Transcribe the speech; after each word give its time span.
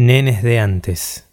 Nenes 0.00 0.44
de 0.44 0.60
antes. 0.60 1.26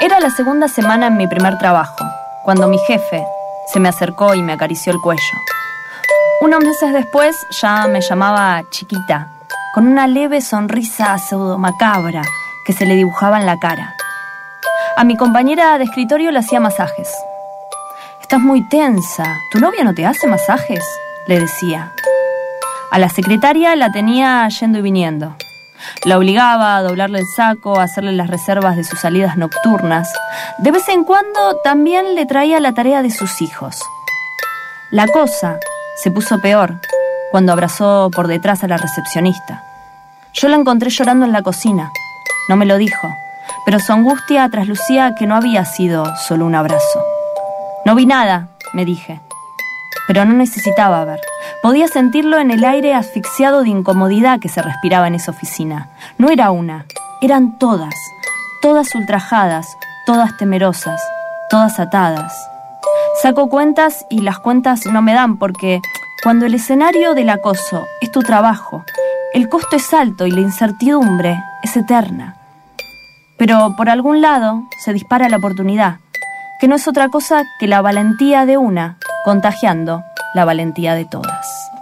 Era 0.00 0.20
la 0.20 0.30
segunda 0.30 0.68
semana 0.68 1.08
en 1.08 1.16
mi 1.16 1.26
primer 1.26 1.58
trabajo, 1.58 2.04
cuando 2.44 2.68
mi 2.68 2.78
jefe 2.78 3.26
se 3.72 3.80
me 3.80 3.88
acercó 3.88 4.34
y 4.34 4.42
me 4.44 4.52
acarició 4.52 4.92
el 4.92 5.00
cuello. 5.00 5.20
Unos 6.42 6.60
meses 6.60 6.92
después 6.92 7.44
ya 7.60 7.88
me 7.88 8.00
llamaba 8.00 8.62
chiquita, 8.70 9.32
con 9.74 9.88
una 9.88 10.06
leve 10.06 10.40
sonrisa 10.40 11.18
pseudo 11.18 11.58
macabra 11.58 12.22
que 12.64 12.72
se 12.72 12.86
le 12.86 12.94
dibujaba 12.94 13.40
en 13.40 13.46
la 13.46 13.58
cara. 13.58 13.96
A 14.96 15.02
mi 15.02 15.16
compañera 15.16 15.76
de 15.76 15.82
escritorio 15.82 16.30
le 16.30 16.38
hacía 16.38 16.60
masajes. 16.60 17.12
Estás 18.22 18.38
muy 18.38 18.62
tensa. 18.68 19.24
¿Tu 19.50 19.58
novia 19.58 19.82
no 19.82 19.92
te 19.92 20.06
hace 20.06 20.28
masajes? 20.28 20.84
Le 21.26 21.40
decía. 21.40 21.92
A 22.90 22.98
la 22.98 23.08
secretaria 23.08 23.74
la 23.76 23.90
tenía 23.90 24.48
yendo 24.48 24.78
y 24.78 24.82
viniendo. 24.82 25.36
La 26.04 26.18
obligaba 26.18 26.76
a 26.76 26.82
doblarle 26.82 27.18
el 27.18 27.26
saco, 27.26 27.78
a 27.78 27.84
hacerle 27.84 28.12
las 28.12 28.28
reservas 28.28 28.76
de 28.76 28.84
sus 28.84 29.00
salidas 29.00 29.36
nocturnas. 29.36 30.12
De 30.58 30.70
vez 30.70 30.88
en 30.88 31.04
cuando 31.04 31.56
también 31.62 32.14
le 32.14 32.26
traía 32.26 32.60
la 32.60 32.72
tarea 32.72 33.02
de 33.02 33.10
sus 33.10 33.42
hijos. 33.42 33.80
La 34.90 35.06
cosa 35.08 35.58
se 35.96 36.10
puso 36.10 36.40
peor 36.40 36.80
cuando 37.30 37.52
abrazó 37.52 38.10
por 38.14 38.28
detrás 38.28 38.62
a 38.64 38.68
la 38.68 38.76
recepcionista. 38.76 39.62
Yo 40.32 40.48
la 40.48 40.56
encontré 40.56 40.90
llorando 40.90 41.26
en 41.26 41.32
la 41.32 41.42
cocina. 41.42 41.90
No 42.48 42.56
me 42.56 42.66
lo 42.66 42.76
dijo, 42.76 43.08
pero 43.64 43.80
su 43.80 43.92
angustia 43.92 44.48
traslucía 44.48 45.14
que 45.18 45.26
no 45.26 45.34
había 45.34 45.64
sido 45.64 46.04
solo 46.28 46.46
un 46.46 46.54
abrazo. 46.54 47.04
No 47.84 47.94
vi 47.94 48.06
nada, 48.06 48.48
me 48.72 48.84
dije, 48.84 49.20
pero 50.06 50.24
no 50.24 50.34
necesitaba 50.34 51.04
ver. 51.04 51.20
Podía 51.62 51.88
sentirlo 51.88 52.38
en 52.38 52.50
el 52.50 52.64
aire 52.64 52.94
asfixiado 52.94 53.62
de 53.62 53.70
incomodidad 53.70 54.40
que 54.40 54.48
se 54.48 54.62
respiraba 54.62 55.08
en 55.08 55.14
esa 55.14 55.32
oficina. 55.32 55.88
No 56.18 56.30
era 56.30 56.50
una, 56.50 56.86
eran 57.20 57.58
todas, 57.58 57.94
todas 58.62 58.94
ultrajadas, 58.94 59.76
todas 60.06 60.36
temerosas, 60.36 61.02
todas 61.50 61.80
atadas. 61.80 62.32
Saco 63.20 63.48
cuentas 63.48 64.06
y 64.10 64.20
las 64.20 64.38
cuentas 64.38 64.86
no 64.86 65.02
me 65.02 65.14
dan 65.14 65.38
porque 65.38 65.80
cuando 66.22 66.46
el 66.46 66.54
escenario 66.54 67.14
del 67.14 67.30
acoso 67.30 67.86
es 68.00 68.10
tu 68.12 68.20
trabajo, 68.20 68.84
el 69.32 69.48
costo 69.48 69.76
es 69.76 69.92
alto 69.92 70.26
y 70.26 70.30
la 70.30 70.40
incertidumbre 70.40 71.42
es 71.62 71.76
eterna. 71.76 72.36
Pero 73.38 73.74
por 73.76 73.90
algún 73.90 74.20
lado 74.20 74.62
se 74.78 74.92
dispara 74.92 75.28
la 75.28 75.36
oportunidad, 75.36 75.98
que 76.60 76.68
no 76.68 76.76
es 76.76 76.88
otra 76.88 77.08
cosa 77.10 77.44
que 77.58 77.66
la 77.66 77.82
valentía 77.82 78.46
de 78.46 78.56
una 78.56 78.96
contagiando 79.26 80.04
la 80.36 80.44
valentía 80.44 80.94
de 80.94 81.04
todas. 81.04 81.72